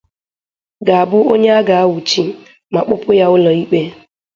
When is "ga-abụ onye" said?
0.87-1.49